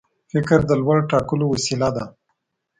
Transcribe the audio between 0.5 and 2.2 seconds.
د لور ټاکلو وسیله ده.